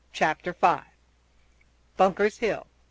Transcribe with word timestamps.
CHAPTER 0.13 0.53
V. 0.53 0.77
BUNKER'S 1.95 2.39
HILL. 2.39 2.65